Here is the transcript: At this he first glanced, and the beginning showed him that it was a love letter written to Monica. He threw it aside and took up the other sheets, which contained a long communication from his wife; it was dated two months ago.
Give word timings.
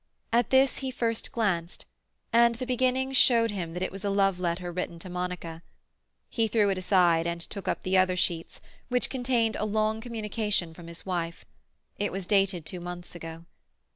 At 0.33 0.49
this 0.49 0.79
he 0.79 0.89
first 0.89 1.31
glanced, 1.31 1.85
and 2.33 2.55
the 2.55 2.65
beginning 2.65 3.11
showed 3.11 3.51
him 3.51 3.73
that 3.73 3.83
it 3.83 3.91
was 3.91 4.03
a 4.03 4.09
love 4.09 4.39
letter 4.39 4.71
written 4.71 4.97
to 4.97 5.11
Monica. 5.11 5.61
He 6.27 6.47
threw 6.47 6.71
it 6.71 6.77
aside 6.79 7.27
and 7.27 7.39
took 7.39 7.67
up 7.67 7.83
the 7.83 7.99
other 7.99 8.17
sheets, 8.17 8.61
which 8.89 9.11
contained 9.11 9.57
a 9.57 9.65
long 9.65 10.01
communication 10.01 10.73
from 10.73 10.87
his 10.87 11.05
wife; 11.05 11.45
it 11.99 12.11
was 12.11 12.25
dated 12.25 12.65
two 12.65 12.79
months 12.79 13.13
ago. 13.13 13.45